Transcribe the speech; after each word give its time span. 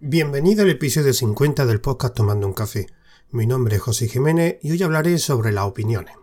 Bienvenido 0.00 0.62
al 0.62 0.68
episodio 0.68 1.14
50 1.14 1.64
del 1.64 1.80
podcast 1.80 2.14
Tomando 2.14 2.46
un 2.46 2.52
Café. 2.52 2.86
Mi 3.30 3.46
nombre 3.46 3.76
es 3.76 3.82
José 3.82 4.08
Jiménez 4.08 4.58
y 4.60 4.70
hoy 4.70 4.82
hablaré 4.82 5.16
sobre 5.16 5.52
las 5.52 5.64
opiniones. 5.64 6.14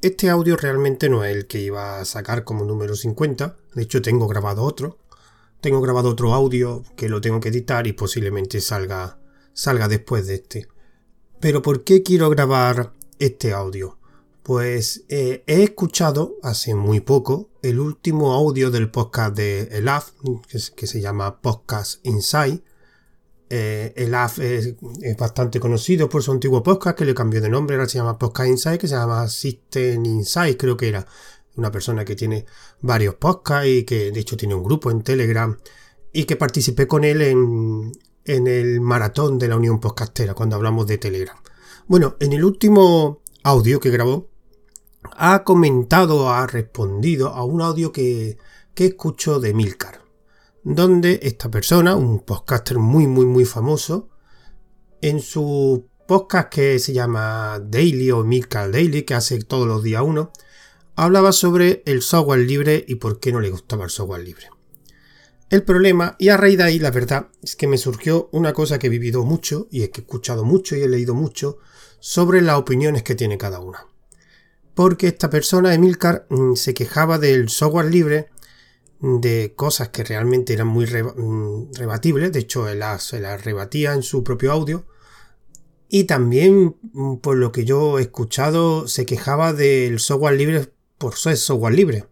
Este 0.00 0.30
audio 0.30 0.56
realmente 0.56 1.10
no 1.10 1.22
es 1.22 1.36
el 1.36 1.46
que 1.46 1.60
iba 1.60 2.00
a 2.00 2.06
sacar 2.06 2.42
como 2.42 2.64
número 2.64 2.96
50, 2.96 3.58
de 3.74 3.82
hecho 3.82 4.00
tengo 4.00 4.26
grabado 4.28 4.62
otro. 4.62 4.96
Tengo 5.60 5.82
grabado 5.82 6.08
otro 6.08 6.32
audio 6.32 6.82
que 6.96 7.10
lo 7.10 7.20
tengo 7.20 7.38
que 7.38 7.50
editar 7.50 7.86
y 7.86 7.92
posiblemente 7.92 8.62
salga, 8.62 9.18
salga 9.52 9.86
después 9.86 10.26
de 10.26 10.36
este. 10.36 10.66
Pero 11.38 11.60
¿por 11.60 11.84
qué 11.84 12.02
quiero 12.02 12.30
grabar 12.30 12.94
este 13.18 13.52
audio? 13.52 13.99
Pues 14.50 15.04
eh, 15.08 15.44
he 15.46 15.62
escuchado 15.62 16.34
hace 16.42 16.74
muy 16.74 16.98
poco 16.98 17.50
el 17.62 17.78
último 17.78 18.32
audio 18.32 18.72
del 18.72 18.90
podcast 18.90 19.36
de 19.36 19.68
Elaf, 19.70 20.10
que, 20.48 20.58
que 20.74 20.88
se 20.88 21.00
llama 21.00 21.40
Podcast 21.40 22.04
Inside, 22.04 22.60
eh, 23.48 23.92
el 23.94 24.12
AF 24.12 24.40
es, 24.40 24.74
bastante 25.16 25.60
conocido 25.60 26.08
por 26.08 26.24
su 26.24 26.32
antiguo 26.32 26.64
podcast 26.64 26.98
que 26.98 27.04
le 27.04 27.14
cambió 27.14 27.40
de 27.40 27.48
nombre, 27.48 27.76
ahora 27.76 27.88
se 27.88 27.98
llama 27.98 28.18
Podcast 28.18 28.48
Insight, 28.48 28.80
que 28.80 28.88
se 28.88 28.96
llama 28.96 29.28
System 29.28 30.04
Insight, 30.04 30.58
creo 30.58 30.76
que 30.76 30.88
era 30.88 31.06
una 31.54 31.70
persona 31.70 32.04
que 32.04 32.16
tiene 32.16 32.44
varios 32.80 33.14
podcasts 33.14 33.68
y 33.68 33.84
que 33.84 34.10
de 34.10 34.18
hecho 34.18 34.36
tiene 34.36 34.56
un 34.56 34.64
grupo 34.64 34.90
en 34.90 35.02
Telegram 35.02 35.56
y 36.12 36.24
que 36.24 36.34
participé 36.34 36.88
con 36.88 37.04
él 37.04 37.22
en, 37.22 37.92
en 38.24 38.48
el 38.48 38.80
maratón 38.80 39.38
de 39.38 39.46
la 39.46 39.56
Unión 39.56 39.78
Podcastera 39.78 40.34
cuando 40.34 40.56
hablamos 40.56 40.88
de 40.88 40.98
Telegram. 40.98 41.36
Bueno, 41.86 42.16
en 42.18 42.32
el 42.32 42.44
último 42.44 43.22
audio 43.44 43.78
que 43.78 43.90
grabó 43.90 44.29
ha 45.16 45.44
comentado, 45.44 46.30
ha 46.30 46.46
respondido 46.46 47.28
a 47.28 47.44
un 47.44 47.62
audio 47.62 47.92
que, 47.92 48.38
que 48.74 48.86
escucho 48.86 49.40
de 49.40 49.54
Milcar 49.54 50.00
donde 50.62 51.20
esta 51.22 51.50
persona, 51.50 51.96
un 51.96 52.20
podcaster 52.20 52.78
muy, 52.78 53.06
muy, 53.06 53.26
muy 53.26 53.44
famoso, 53.44 54.10
en 55.00 55.20
su 55.20 55.88
podcast 56.06 56.48
que 56.50 56.78
se 56.78 56.92
llama 56.92 57.60
Daily 57.60 58.10
o 58.10 58.24
Milcar 58.24 58.70
Daily, 58.70 59.02
que 59.02 59.14
hace 59.14 59.38
todos 59.40 59.66
los 59.66 59.82
días 59.82 60.02
uno, 60.04 60.32
hablaba 60.96 61.32
sobre 61.32 61.82
el 61.86 62.02
software 62.02 62.40
libre 62.40 62.84
y 62.86 62.96
por 62.96 63.20
qué 63.20 63.32
no 63.32 63.40
le 63.40 63.50
gustaba 63.50 63.84
el 63.84 63.90
software 63.90 64.22
libre. 64.22 64.48
El 65.48 65.64
problema, 65.64 66.14
y 66.18 66.28
a 66.28 66.36
raíz 66.36 66.58
de 66.58 66.64
ahí, 66.64 66.78
la 66.78 66.90
verdad, 66.90 67.28
es 67.42 67.56
que 67.56 67.66
me 67.66 67.78
surgió 67.78 68.28
una 68.32 68.52
cosa 68.52 68.78
que 68.78 68.86
he 68.86 68.90
vivido 68.90 69.24
mucho 69.24 69.66
y 69.70 69.82
es 69.82 69.90
que 69.90 70.00
he 70.00 70.04
escuchado 70.04 70.44
mucho 70.44 70.76
y 70.76 70.82
he 70.82 70.88
leído 70.88 71.14
mucho 71.14 71.58
sobre 71.98 72.40
las 72.40 72.56
opiniones 72.58 73.02
que 73.02 73.14
tiene 73.14 73.38
cada 73.38 73.60
una. 73.60 73.86
Porque 74.80 75.08
esta 75.08 75.28
persona, 75.28 75.74
Emilcar, 75.74 76.24
mm, 76.30 76.54
se 76.54 76.72
quejaba 76.72 77.18
del 77.18 77.50
software 77.50 77.90
libre 77.90 78.30
de 78.98 79.52
cosas 79.54 79.90
que 79.90 80.04
realmente 80.04 80.54
eran 80.54 80.68
muy 80.68 80.86
mm, 80.86 81.74
rebatibles, 81.74 82.32
de 82.32 82.38
hecho 82.38 82.64
se 82.98 83.20
las 83.20 83.44
rebatía 83.44 83.92
en 83.92 84.02
su 84.02 84.24
propio 84.24 84.52
audio, 84.52 84.86
y 85.90 86.04
también, 86.04 86.76
mm, 86.94 87.16
por 87.16 87.36
lo 87.36 87.52
que 87.52 87.66
yo 87.66 87.98
he 87.98 88.02
escuchado, 88.02 88.88
se 88.88 89.04
quejaba 89.04 89.52
del 89.52 89.98
software 89.98 90.38
libre 90.38 90.72
por 90.96 91.14
ser 91.14 91.36
software 91.36 91.74
libre. 91.74 92.06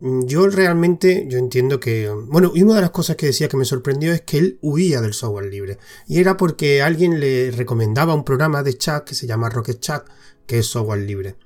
Mm, 0.00 0.26
yo 0.26 0.46
realmente, 0.50 1.24
yo 1.30 1.38
entiendo 1.38 1.80
que... 1.80 2.10
Bueno, 2.10 2.52
y 2.54 2.64
una 2.64 2.74
de 2.74 2.82
las 2.82 2.90
cosas 2.90 3.16
que 3.16 3.24
decía 3.24 3.48
que 3.48 3.56
me 3.56 3.64
sorprendió 3.64 4.12
es 4.12 4.20
que 4.20 4.36
él 4.36 4.58
huía 4.60 5.00
del 5.00 5.14
software 5.14 5.46
libre. 5.50 5.78
Y 6.06 6.20
era 6.20 6.36
porque 6.36 6.82
alguien 6.82 7.18
le 7.18 7.50
recomendaba 7.50 8.12
un 8.14 8.24
programa 8.24 8.62
de 8.62 8.76
chat 8.76 9.04
que 9.04 9.14
se 9.14 9.26
llama 9.26 9.48
Rocket 9.48 9.80
Chat, 9.80 10.06
que 10.46 10.58
es 10.58 10.66
software 10.66 11.00
libre. 11.00 11.36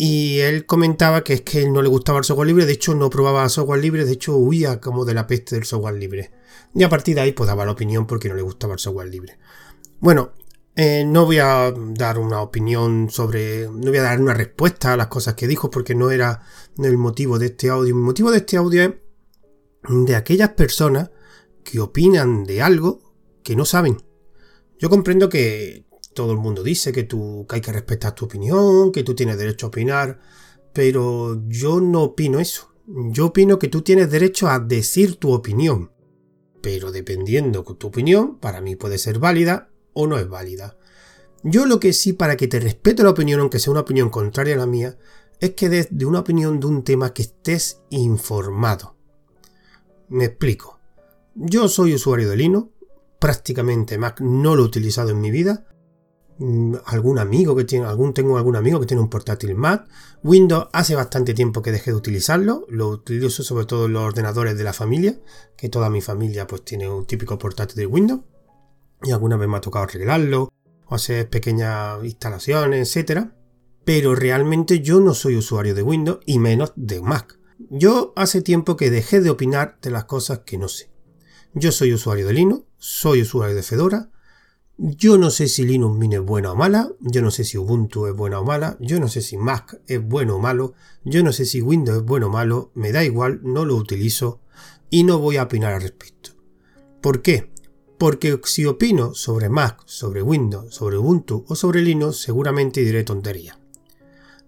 Y 0.00 0.38
él 0.38 0.64
comentaba 0.64 1.24
que 1.24 1.32
es 1.32 1.40
que 1.40 1.60
él 1.60 1.72
no 1.72 1.82
le 1.82 1.88
gustaba 1.88 2.18
el 2.18 2.24
software 2.24 2.46
libre, 2.46 2.66
de 2.66 2.72
hecho 2.72 2.94
no 2.94 3.10
probaba 3.10 3.48
software 3.48 3.80
libre, 3.80 4.04
de 4.04 4.12
hecho 4.12 4.36
huía 4.36 4.80
como 4.80 5.04
de 5.04 5.12
la 5.12 5.26
peste 5.26 5.56
del 5.56 5.64
software 5.64 5.96
libre. 5.96 6.30
Y 6.72 6.84
a 6.84 6.88
partir 6.88 7.16
de 7.16 7.22
ahí 7.22 7.32
pues 7.32 7.48
daba 7.48 7.66
la 7.66 7.72
opinión 7.72 8.06
porque 8.06 8.28
no 8.28 8.36
le 8.36 8.42
gustaba 8.42 8.74
el 8.74 8.78
software 8.78 9.08
libre. 9.08 9.38
Bueno, 9.98 10.34
eh, 10.76 11.04
no 11.04 11.24
voy 11.24 11.40
a 11.40 11.74
dar 11.74 12.20
una 12.20 12.40
opinión 12.40 13.10
sobre, 13.10 13.68
no 13.68 13.90
voy 13.90 13.96
a 13.96 14.02
dar 14.02 14.20
una 14.20 14.34
respuesta 14.34 14.92
a 14.92 14.96
las 14.96 15.08
cosas 15.08 15.34
que 15.34 15.48
dijo 15.48 15.68
porque 15.68 15.96
no 15.96 16.12
era 16.12 16.42
el 16.78 16.96
motivo 16.96 17.40
de 17.40 17.46
este 17.46 17.68
audio. 17.68 17.88
El 17.88 18.00
motivo 18.00 18.30
de 18.30 18.36
este 18.38 18.56
audio 18.56 18.84
es 18.84 18.94
de 19.88 20.14
aquellas 20.14 20.50
personas 20.50 21.10
que 21.64 21.80
opinan 21.80 22.44
de 22.44 22.62
algo 22.62 23.00
que 23.42 23.56
no 23.56 23.64
saben. 23.64 24.00
Yo 24.78 24.88
comprendo 24.88 25.28
que 25.28 25.87
todo 26.18 26.32
el 26.32 26.38
mundo 26.38 26.64
dice 26.64 26.90
que, 26.90 27.04
tú, 27.04 27.46
hay 27.48 27.60
que 27.60 27.70
respetar 27.70 28.12
tu 28.12 28.24
opinión, 28.24 28.90
que 28.90 29.04
tú 29.04 29.14
tienes 29.14 29.38
derecho 29.38 29.66
a 29.66 29.68
opinar, 29.68 30.18
pero 30.72 31.40
yo 31.46 31.80
no 31.80 32.02
opino 32.02 32.40
eso. 32.40 32.74
Yo 32.88 33.26
opino 33.26 33.60
que 33.60 33.68
tú 33.68 33.82
tienes 33.82 34.10
derecho 34.10 34.48
a 34.48 34.58
decir 34.58 35.14
tu 35.14 35.32
opinión, 35.32 35.92
pero 36.60 36.90
dependiendo 36.90 37.62
de 37.62 37.74
tu 37.76 37.86
opinión, 37.86 38.40
para 38.40 38.60
mí 38.60 38.74
puede 38.74 38.98
ser 38.98 39.20
válida 39.20 39.70
o 39.92 40.08
no 40.08 40.18
es 40.18 40.28
válida. 40.28 40.76
Yo 41.44 41.66
lo 41.66 41.78
que 41.78 41.92
sí, 41.92 42.14
para 42.14 42.36
que 42.36 42.48
te 42.48 42.58
respete 42.58 43.04
la 43.04 43.10
opinión, 43.10 43.38
aunque 43.38 43.60
sea 43.60 43.70
una 43.70 43.82
opinión 43.82 44.10
contraria 44.10 44.56
a 44.56 44.58
la 44.58 44.66
mía, 44.66 44.98
es 45.38 45.54
que 45.54 45.68
des 45.68 45.86
de 45.92 46.04
una 46.04 46.18
opinión 46.18 46.58
de 46.58 46.66
un 46.66 46.82
tema 46.82 47.14
que 47.14 47.22
estés 47.22 47.80
informado. 47.90 48.96
Me 50.08 50.24
explico. 50.24 50.80
Yo 51.36 51.68
soy 51.68 51.94
usuario 51.94 52.28
de 52.28 52.36
Linux, 52.38 52.72
prácticamente 53.20 53.98
Mac 53.98 54.20
no 54.20 54.56
lo 54.56 54.64
he 54.64 54.66
utilizado 54.66 55.10
en 55.10 55.20
mi 55.20 55.30
vida, 55.30 55.64
algún 56.84 57.18
amigo 57.18 57.56
que 57.56 57.64
tiene, 57.64 57.86
algún, 57.86 58.14
tengo 58.14 58.36
algún 58.36 58.56
amigo 58.56 58.78
que 58.78 58.86
tiene 58.86 59.02
un 59.02 59.10
portátil 59.10 59.54
Mac. 59.54 59.88
Windows 60.22 60.68
hace 60.72 60.94
bastante 60.94 61.34
tiempo 61.34 61.62
que 61.62 61.72
dejé 61.72 61.90
de 61.90 61.96
utilizarlo. 61.96 62.64
Lo 62.68 62.88
utilizo 62.88 63.42
sobre 63.42 63.66
todo 63.66 63.86
en 63.86 63.94
los 63.94 64.02
ordenadores 64.02 64.56
de 64.56 64.64
la 64.64 64.72
familia, 64.72 65.18
que 65.56 65.68
toda 65.68 65.90
mi 65.90 66.00
familia 66.00 66.46
pues 66.46 66.64
tiene 66.64 66.88
un 66.88 67.06
típico 67.06 67.38
portátil 67.38 67.76
de 67.76 67.86
Windows. 67.86 68.20
Y 69.02 69.10
alguna 69.10 69.36
vez 69.36 69.48
me 69.48 69.56
ha 69.56 69.60
tocado 69.60 69.84
arreglarlo 69.84 70.52
o 70.86 70.94
hacer 70.94 71.28
pequeñas 71.28 72.04
instalaciones, 72.04 72.88
etcétera. 72.88 73.34
Pero 73.84 74.14
realmente 74.14 74.80
yo 74.80 75.00
no 75.00 75.14
soy 75.14 75.36
usuario 75.36 75.74
de 75.74 75.82
Windows 75.82 76.20
y 76.26 76.38
menos 76.38 76.72
de 76.76 77.00
Mac. 77.00 77.38
Yo 77.70 78.12
hace 78.14 78.42
tiempo 78.42 78.76
que 78.76 78.90
dejé 78.90 79.20
de 79.20 79.30
opinar 79.30 79.78
de 79.82 79.90
las 79.90 80.04
cosas 80.04 80.40
que 80.40 80.58
no 80.58 80.68
sé. 80.68 80.90
Yo 81.54 81.72
soy 81.72 81.92
usuario 81.92 82.26
de 82.26 82.34
Linux, 82.34 82.64
soy 82.76 83.22
usuario 83.22 83.56
de 83.56 83.62
Fedora, 83.62 84.10
yo 84.80 85.18
no 85.18 85.30
sé 85.30 85.48
si 85.48 85.64
Linux 85.64 85.98
Mint 85.98 86.14
es 86.14 86.20
buena 86.20 86.52
o 86.52 86.54
mala, 86.54 86.88
yo 87.00 87.20
no 87.20 87.32
sé 87.32 87.42
si 87.42 87.58
Ubuntu 87.58 88.06
es 88.06 88.14
buena 88.14 88.38
o 88.38 88.44
mala, 88.44 88.76
yo 88.78 89.00
no 89.00 89.08
sé 89.08 89.22
si 89.22 89.36
Mac 89.36 89.80
es 89.88 90.00
bueno 90.00 90.36
o 90.36 90.38
malo, 90.38 90.74
yo 91.02 91.24
no 91.24 91.32
sé 91.32 91.46
si 91.46 91.60
Windows 91.60 91.98
es 91.98 92.04
bueno 92.04 92.28
o 92.28 92.30
malo, 92.30 92.70
me 92.74 92.92
da 92.92 93.02
igual, 93.02 93.40
no 93.42 93.64
lo 93.64 93.74
utilizo 93.74 94.40
y 94.88 95.02
no 95.02 95.18
voy 95.18 95.36
a 95.36 95.42
opinar 95.42 95.72
al 95.72 95.82
respecto. 95.82 96.30
¿Por 97.00 97.22
qué? 97.22 97.50
Porque 97.98 98.40
si 98.44 98.66
opino 98.66 99.14
sobre 99.14 99.48
Mac, 99.48 99.82
sobre 99.84 100.22
Windows, 100.22 100.72
sobre 100.72 100.96
Ubuntu 100.96 101.44
o 101.48 101.56
sobre 101.56 101.82
Linux, 101.82 102.18
seguramente 102.18 102.80
diré 102.82 103.02
tontería. 103.02 103.58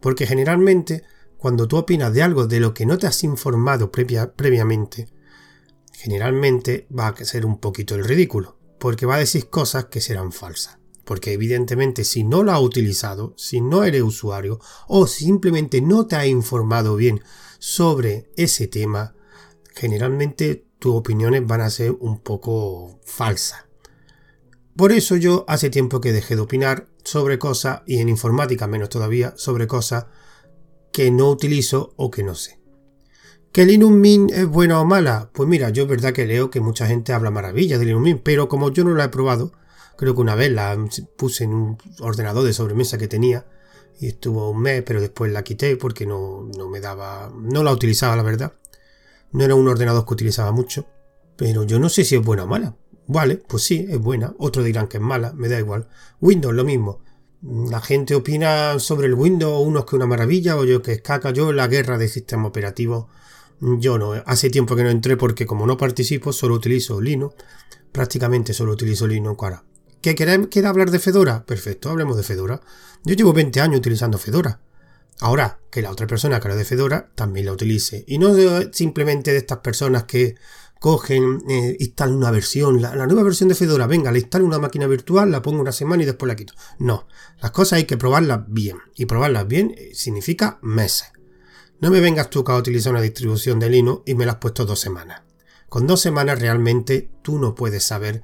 Porque 0.00 0.28
generalmente, 0.28 1.02
cuando 1.38 1.66
tú 1.66 1.76
opinas 1.76 2.14
de 2.14 2.22
algo 2.22 2.46
de 2.46 2.60
lo 2.60 2.72
que 2.72 2.86
no 2.86 2.98
te 2.98 3.08
has 3.08 3.24
informado 3.24 3.90
previamente, 3.90 5.08
generalmente 5.92 6.86
va 6.96 7.08
a 7.08 7.24
ser 7.24 7.44
un 7.44 7.58
poquito 7.58 7.96
el 7.96 8.04
ridículo 8.04 8.59
porque 8.80 9.06
va 9.06 9.16
a 9.16 9.20
decir 9.20 9.48
cosas 9.48 9.84
que 9.84 10.00
serán 10.00 10.32
falsas. 10.32 10.78
Porque 11.04 11.32
evidentemente 11.32 12.02
si 12.02 12.24
no 12.24 12.42
lo 12.42 12.52
ha 12.52 12.60
utilizado, 12.60 13.34
si 13.36 13.60
no 13.60 13.84
eres 13.84 14.02
usuario 14.02 14.58
o 14.88 15.06
simplemente 15.06 15.80
no 15.80 16.06
te 16.06 16.16
ha 16.16 16.26
informado 16.26 16.96
bien 16.96 17.22
sobre 17.58 18.30
ese 18.36 18.66
tema, 18.66 19.14
generalmente 19.74 20.66
tus 20.78 20.94
opiniones 20.94 21.46
van 21.46 21.60
a 21.60 21.70
ser 21.70 21.92
un 21.92 22.20
poco 22.20 22.98
falsas. 23.04 23.64
Por 24.76 24.92
eso 24.92 25.16
yo 25.16 25.44
hace 25.46 25.68
tiempo 25.68 26.00
que 26.00 26.12
dejé 26.12 26.36
de 26.36 26.42
opinar 26.42 26.88
sobre 27.04 27.38
cosas, 27.38 27.82
y 27.86 27.98
en 27.98 28.08
informática 28.08 28.66
menos 28.66 28.88
todavía, 28.88 29.34
sobre 29.36 29.66
cosas 29.66 30.06
que 30.90 31.10
no 31.10 31.28
utilizo 31.28 31.92
o 31.96 32.10
que 32.10 32.22
no 32.22 32.34
sé. 32.34 32.59
¿Que 33.52 33.66
Linux 33.66 33.92
Mint 33.92 34.30
es 34.30 34.46
buena 34.46 34.80
o 34.80 34.84
mala? 34.84 35.28
Pues 35.32 35.48
mira, 35.48 35.70
yo 35.70 35.82
es 35.82 35.88
verdad 35.88 36.12
que 36.12 36.24
leo 36.24 36.50
que 36.50 36.60
mucha 36.60 36.86
gente 36.86 37.12
habla 37.12 37.32
maravillas 37.32 37.80
de 37.80 37.86
Linux 37.86 38.04
Mint, 38.04 38.20
pero 38.22 38.48
como 38.48 38.70
yo 38.70 38.84
no 38.84 38.94
la 38.94 39.06
he 39.06 39.08
probado, 39.08 39.50
creo 39.96 40.14
que 40.14 40.20
una 40.20 40.36
vez 40.36 40.52
la 40.52 40.78
puse 41.16 41.44
en 41.44 41.54
un 41.54 41.78
ordenador 41.98 42.44
de 42.44 42.52
sobremesa 42.52 42.96
que 42.96 43.08
tenía 43.08 43.46
y 43.98 44.06
estuvo 44.06 44.50
un 44.50 44.62
mes, 44.62 44.84
pero 44.84 45.00
después 45.00 45.32
la 45.32 45.42
quité 45.42 45.76
porque 45.76 46.06
no, 46.06 46.48
no 46.56 46.68
me 46.68 46.80
daba, 46.80 47.32
no 47.34 47.64
la 47.64 47.72
utilizaba 47.72 48.14
la 48.14 48.22
verdad. 48.22 48.52
No 49.32 49.42
era 49.42 49.56
un 49.56 49.66
ordenador 49.66 50.06
que 50.06 50.14
utilizaba 50.14 50.52
mucho, 50.52 50.86
pero 51.34 51.64
yo 51.64 51.80
no 51.80 51.88
sé 51.88 52.04
si 52.04 52.14
es 52.14 52.24
buena 52.24 52.44
o 52.44 52.46
mala. 52.46 52.76
Vale, 53.08 53.36
pues 53.36 53.64
sí, 53.64 53.84
es 53.90 53.98
buena. 53.98 54.32
Otros 54.38 54.64
dirán 54.64 54.86
que 54.86 54.98
es 54.98 55.02
mala, 55.02 55.32
me 55.32 55.48
da 55.48 55.58
igual. 55.58 55.88
Windows, 56.20 56.54
lo 56.54 56.62
mismo. 56.62 57.00
La 57.42 57.80
gente 57.80 58.14
opina 58.14 58.78
sobre 58.78 59.08
el 59.08 59.14
Windows, 59.14 59.66
unos 59.66 59.86
que 59.86 59.96
una 59.96 60.06
maravilla, 60.06 60.56
o 60.56 60.64
yo 60.64 60.82
que 60.82 60.92
es 60.92 61.02
caca. 61.02 61.32
Yo 61.32 61.52
la 61.52 61.66
guerra 61.66 61.98
de 61.98 62.06
sistema 62.06 62.46
operativo 62.46 63.08
yo 63.60 63.98
no, 63.98 64.12
hace 64.26 64.50
tiempo 64.50 64.76
que 64.76 64.82
no 64.82 64.90
entré 64.90 65.16
porque 65.16 65.46
como 65.46 65.66
no 65.66 65.76
participo 65.76 66.32
solo 66.32 66.54
utilizo 66.54 67.00
Linux. 67.00 67.34
Prácticamente 67.92 68.54
solo 68.54 68.72
utilizo 68.72 69.06
Linux 69.06 69.42
ahora. 69.42 69.64
¿Qué 70.00 70.14
quiere 70.14 70.66
hablar 70.66 70.90
de 70.90 70.98
Fedora? 70.98 71.44
Perfecto, 71.44 71.90
hablemos 71.90 72.16
de 72.16 72.22
Fedora. 72.22 72.60
Yo 73.04 73.14
llevo 73.14 73.32
20 73.32 73.60
años 73.60 73.78
utilizando 73.80 74.16
Fedora. 74.16 74.60
Ahora, 75.20 75.60
que 75.70 75.82
la 75.82 75.90
otra 75.90 76.06
persona 76.06 76.40
que 76.40 76.48
habla 76.48 76.56
de 76.56 76.64
Fedora 76.64 77.10
también 77.14 77.46
la 77.46 77.52
utilice. 77.52 78.04
Y 78.06 78.18
no 78.18 78.34
simplemente 78.72 79.32
de 79.32 79.38
estas 79.38 79.58
personas 79.58 80.04
que 80.04 80.36
cogen, 80.78 81.42
eh, 81.48 81.76
instalan 81.78 82.14
una 82.14 82.30
versión, 82.30 82.80
la, 82.80 83.06
nueva 83.06 83.22
versión 83.22 83.50
de 83.50 83.54
Fedora, 83.54 83.86
venga, 83.86 84.10
le 84.10 84.20
instalo 84.20 84.46
una 84.46 84.58
máquina 84.58 84.86
virtual, 84.86 85.30
la 85.30 85.42
pongo 85.42 85.60
una 85.60 85.72
semana 85.72 86.02
y 86.02 86.06
después 86.06 86.26
la 86.26 86.36
quito. 86.36 86.54
No, 86.78 87.06
las 87.42 87.50
cosas 87.50 87.74
hay 87.74 87.84
que 87.84 87.98
probarlas 87.98 88.40
bien. 88.48 88.78
Y 88.96 89.04
probarlas 89.04 89.46
bien 89.46 89.74
eh, 89.76 89.90
significa 89.92 90.58
meses. 90.62 91.12
No 91.80 91.90
me 91.90 92.00
vengas 92.00 92.28
tú 92.28 92.44
a 92.46 92.56
utilizar 92.56 92.92
una 92.92 93.00
distribución 93.00 93.58
de 93.58 93.70
Linux 93.70 94.02
y 94.04 94.14
me 94.14 94.26
la 94.26 94.32
has 94.32 94.38
puesto 94.38 94.66
dos 94.66 94.78
semanas. 94.78 95.22
Con 95.70 95.86
dos 95.86 96.00
semanas 96.00 96.38
realmente 96.38 97.10
tú 97.22 97.38
no 97.38 97.54
puedes 97.54 97.84
saber, 97.84 98.22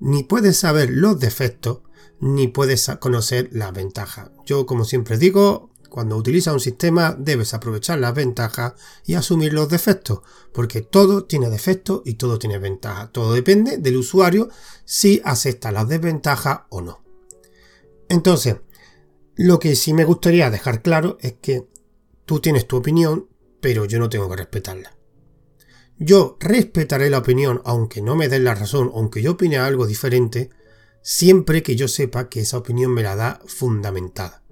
ni 0.00 0.24
puedes 0.24 0.56
saber 0.56 0.90
los 0.90 1.20
defectos, 1.20 1.82
ni 2.18 2.48
puedes 2.48 2.90
conocer 2.98 3.48
las 3.52 3.72
ventajas. 3.72 4.30
Yo, 4.44 4.66
como 4.66 4.84
siempre 4.84 5.18
digo, 5.18 5.70
cuando 5.88 6.16
utilizas 6.16 6.52
un 6.52 6.60
sistema 6.60 7.16
debes 7.16 7.54
aprovechar 7.54 8.00
las 8.00 8.12
ventajas 8.12 8.74
y 9.04 9.14
asumir 9.14 9.52
los 9.52 9.68
defectos, 9.68 10.22
porque 10.52 10.80
todo 10.80 11.24
tiene 11.24 11.48
defectos 11.48 12.02
y 12.04 12.14
todo 12.14 12.40
tiene 12.40 12.58
ventajas. 12.58 13.12
Todo 13.12 13.34
depende 13.34 13.78
del 13.78 13.98
usuario 13.98 14.48
si 14.84 15.22
acepta 15.24 15.70
las 15.70 15.88
desventajas 15.88 16.62
o 16.70 16.80
no. 16.80 17.04
Entonces, 18.08 18.56
lo 19.36 19.60
que 19.60 19.76
sí 19.76 19.92
me 19.92 20.04
gustaría 20.04 20.50
dejar 20.50 20.82
claro 20.82 21.18
es 21.20 21.34
que 21.40 21.68
tú 22.26 22.40
tienes 22.40 22.66
tu 22.66 22.76
opinión, 22.76 23.28
pero 23.60 23.86
yo 23.86 23.98
no 23.98 24.10
tengo 24.10 24.28
que 24.28 24.36
respetarla. 24.36 24.94
Yo 25.98 26.36
respetaré 26.38 27.08
la 27.08 27.18
opinión, 27.18 27.62
aunque 27.64 28.02
no 28.02 28.16
me 28.16 28.28
den 28.28 28.44
la 28.44 28.54
razón, 28.54 28.90
aunque 28.94 29.22
yo 29.22 29.32
opine 29.32 29.56
algo 29.56 29.86
diferente, 29.86 30.50
siempre 31.00 31.62
que 31.62 31.74
yo 31.74 31.88
sepa 31.88 32.28
que 32.28 32.40
esa 32.40 32.58
opinión 32.58 32.92
me 32.92 33.02
la 33.02 33.16
da 33.16 33.40
fundamentada 33.46 34.42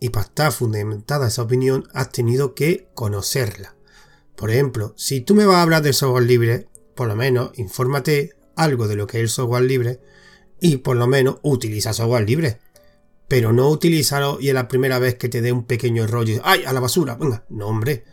y 0.00 0.10
para 0.10 0.26
estar 0.26 0.52
fundamentada 0.52 1.28
esa 1.28 1.42
opinión 1.42 1.88
has 1.92 2.12
tenido 2.12 2.54
que 2.54 2.88
conocerla. 2.94 3.76
Por 4.36 4.50
ejemplo, 4.50 4.94
si 4.96 5.20
tú 5.20 5.34
me 5.34 5.46
vas 5.46 5.56
a 5.56 5.62
hablar 5.62 5.82
del 5.82 5.94
software 5.94 6.24
libre, 6.24 6.68
por 6.94 7.08
lo 7.08 7.16
menos 7.16 7.50
infórmate 7.58 8.34
algo 8.54 8.88
de 8.88 8.96
lo 8.96 9.06
que 9.06 9.18
es 9.18 9.22
el 9.22 9.28
software 9.28 9.64
libre 9.64 10.00
y 10.60 10.78
por 10.78 10.96
lo 10.96 11.06
menos 11.06 11.38
utiliza 11.42 11.92
software 11.92 12.26
libre. 12.26 12.58
Pero 13.28 13.52
no 13.52 13.68
utilízalo 13.68 14.38
y 14.40 14.48
es 14.48 14.54
la 14.54 14.68
primera 14.68 14.98
vez 14.98 15.16
que 15.16 15.28
te 15.28 15.40
dé 15.40 15.52
un 15.52 15.64
pequeño 15.64 16.06
rollo 16.06 16.40
¡ay! 16.44 16.64
a 16.64 16.72
la 16.72 16.80
basura! 16.80 17.16
Venga, 17.16 17.44
no 17.48 17.66
hombre. 17.66 18.04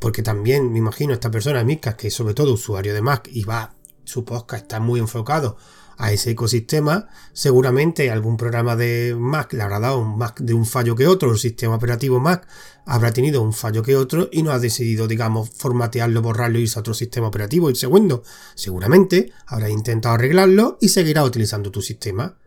Porque 0.00 0.22
también 0.22 0.72
me 0.72 0.78
imagino 0.78 1.12
esta 1.12 1.30
persona, 1.30 1.64
Mika, 1.64 1.96
que 1.96 2.10
sobre 2.10 2.34
todo 2.34 2.54
usuario 2.54 2.94
de 2.94 3.02
Mac 3.02 3.28
y 3.32 3.44
va, 3.44 3.74
su 4.04 4.24
podcast 4.24 4.62
está 4.62 4.80
muy 4.80 5.00
enfocado 5.00 5.56
a 5.98 6.12
ese 6.12 6.30
ecosistema, 6.30 7.08
seguramente 7.32 8.10
algún 8.10 8.36
programa 8.36 8.76
de 8.76 9.16
Mac 9.18 9.52
le 9.52 9.62
habrá 9.62 9.80
dado 9.80 10.04
Mac 10.04 10.40
de 10.40 10.54
un 10.54 10.64
fallo 10.64 10.94
que 10.94 11.08
otro, 11.08 11.32
el 11.32 11.38
sistema 11.38 11.74
operativo 11.74 12.20
Mac 12.20 12.46
habrá 12.86 13.12
tenido 13.12 13.42
un 13.42 13.52
fallo 13.52 13.82
que 13.82 13.96
otro 13.96 14.28
y 14.30 14.44
no 14.44 14.52
ha 14.52 14.60
decidido, 14.60 15.08
digamos, 15.08 15.50
formatearlo, 15.50 16.22
borrarlo, 16.22 16.60
irse 16.60 16.78
a 16.78 16.80
otro 16.80 16.94
sistema 16.94 17.26
operativo, 17.26 17.68
y 17.68 17.74
segundo. 17.74 18.22
Seguramente 18.54 19.32
habrá 19.46 19.68
intentado 19.68 20.14
arreglarlo 20.14 20.78
y 20.80 20.88
seguirá 20.88 21.24
utilizando 21.24 21.70
tu 21.70 21.82
sistema. 21.82 22.38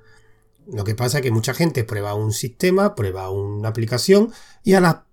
Lo 0.68 0.84
que 0.84 0.96
pasa 0.96 1.18
es 1.18 1.24
que 1.24 1.32
mucha 1.32 1.54
gente 1.54 1.84
prueba 1.84 2.14
un 2.14 2.32
sistema, 2.32 2.96
prueba 2.96 3.30
una 3.30 3.70
aplicación 3.70 4.32
y 4.64 4.74
a 4.74 4.82
la 4.82 5.06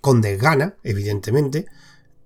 con 0.00 0.20
desgana, 0.20 0.76
evidentemente, 0.82 1.66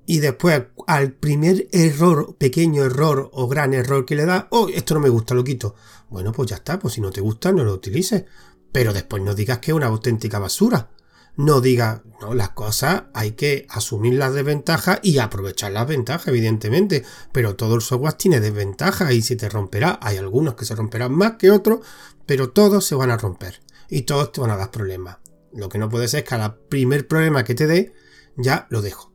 y 0.06 0.18
después 0.18 0.62
al 0.86 1.12
primer 1.12 1.68
error, 1.72 2.36
pequeño 2.36 2.84
error 2.84 3.30
o 3.32 3.48
gran 3.48 3.74
error 3.74 4.04
que 4.04 4.14
le 4.14 4.26
da, 4.26 4.48
oh, 4.50 4.68
esto 4.68 4.94
no 4.94 5.00
me 5.00 5.08
gusta, 5.08 5.34
lo 5.34 5.44
quito. 5.44 5.74
Bueno, 6.10 6.32
pues 6.32 6.50
ya 6.50 6.56
está, 6.56 6.78
pues 6.78 6.94
si 6.94 7.00
no 7.00 7.10
te 7.10 7.20
gusta, 7.20 7.52
no 7.52 7.64
lo 7.64 7.74
utilices. 7.74 8.24
Pero 8.70 8.92
después 8.92 9.22
no 9.22 9.34
digas 9.34 9.58
que 9.58 9.70
es 9.70 9.76
una 9.76 9.86
auténtica 9.86 10.38
basura. 10.38 10.90
No 11.36 11.60
digas, 11.60 12.02
no, 12.20 12.32
las 12.32 12.50
cosas 12.50 13.04
hay 13.12 13.32
que 13.32 13.66
asumir 13.68 14.14
las 14.14 14.34
desventajas 14.34 15.00
y 15.02 15.18
aprovechar 15.18 15.72
las 15.72 15.86
ventajas, 15.86 16.28
evidentemente. 16.28 17.04
Pero 17.32 17.56
todo 17.56 17.74
el 17.74 17.82
software 17.82 18.14
tiene 18.14 18.40
desventajas 18.40 19.12
y 19.12 19.22
se 19.22 19.36
te 19.36 19.48
romperá. 19.48 19.98
Hay 20.00 20.16
algunos 20.16 20.54
que 20.54 20.64
se 20.64 20.76
romperán 20.76 21.12
más 21.12 21.32
que 21.32 21.50
otros, 21.50 21.80
pero 22.26 22.50
todos 22.50 22.84
se 22.84 22.94
van 22.94 23.10
a 23.10 23.16
romper. 23.16 23.62
Y 23.88 24.02
todos 24.02 24.32
te 24.32 24.40
van 24.40 24.50
a 24.50 24.56
dar 24.56 24.70
problemas. 24.70 25.18
Lo 25.52 25.68
que 25.68 25.78
no 25.78 25.88
puede 25.88 26.08
ser 26.08 26.22
es 26.22 26.28
que 26.28 26.34
al 26.34 26.56
primer 26.56 27.06
problema 27.06 27.44
que 27.44 27.54
te 27.54 27.66
dé, 27.66 27.92
ya 28.36 28.66
lo 28.70 28.80
dejo. 28.80 29.12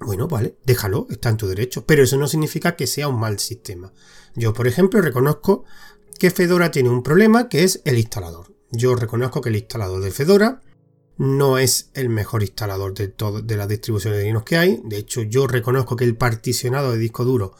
Bueno, 0.00 0.28
vale, 0.28 0.58
déjalo, 0.64 1.06
está 1.10 1.30
en 1.30 1.38
tu 1.38 1.46
derecho, 1.46 1.86
pero 1.86 2.02
eso 2.02 2.16
no 2.18 2.28
significa 2.28 2.76
que 2.76 2.86
sea 2.86 3.08
un 3.08 3.18
mal 3.18 3.38
sistema. 3.38 3.92
Yo, 4.34 4.52
por 4.52 4.66
ejemplo, 4.66 5.00
reconozco 5.00 5.64
que 6.18 6.30
Fedora 6.30 6.70
tiene 6.70 6.90
un 6.90 7.02
problema 7.02 7.48
que 7.48 7.64
es 7.64 7.80
el 7.84 7.98
instalador. 7.98 8.54
Yo 8.70 8.94
reconozco 8.94 9.40
que 9.40 9.48
el 9.48 9.56
instalador 9.56 10.02
de 10.02 10.10
Fedora 10.10 10.60
no 11.18 11.58
es 11.58 11.90
el 11.94 12.08
mejor 12.08 12.42
instalador 12.42 12.94
de, 12.94 13.14
de 13.42 13.56
las 13.56 13.68
distribuciones 13.68 14.18
de 14.18 14.26
Linux 14.26 14.44
que 14.44 14.58
hay. 14.58 14.80
De 14.84 14.98
hecho, 14.98 15.22
yo 15.22 15.46
reconozco 15.46 15.96
que 15.96 16.04
el 16.04 16.16
particionado 16.16 16.92
de 16.92 16.98
disco 16.98 17.24
duro 17.24 17.54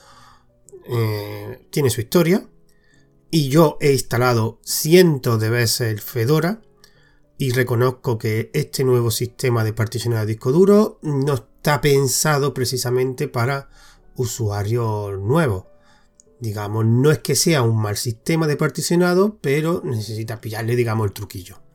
eh, 0.89 1.67
tiene 1.71 1.91
su 1.91 2.01
historia. 2.01 2.49
Y 3.31 3.49
yo 3.49 3.77
he 3.81 3.93
instalado 3.93 4.61
cientos 4.65 5.41
de 5.41 5.51
veces 5.51 5.93
el 5.93 6.01
Fedora 6.01 6.63
y 7.39 7.51
reconozco 7.51 8.19
que 8.19 8.51
este 8.55 8.85
nuevo 8.85 9.11
sistema 9.11 9.65
de 9.65 9.73
particionado 9.73 10.25
de 10.25 10.33
disco 10.33 10.53
duro 10.53 10.99
no 11.03 11.35
está 11.35 11.81
pensado 11.81 12.55
precisamente 12.55 13.29
para 13.29 13.69
usuarios 14.15 15.19
nuevos. 15.19 15.65
Digamos, 16.39 16.87
no 16.87 17.11
es 17.11 17.19
que 17.19 17.35
sea 17.35 17.63
un 17.63 17.81
mal 17.81 17.97
sistema 17.97 18.47
de 18.47 18.57
particionado, 18.57 19.39
pero 19.41 19.83
necesita 19.85 20.41
pillarle, 20.41 20.77
digamos, 20.77 21.07
el 21.07 21.13
truquillo. 21.13 21.66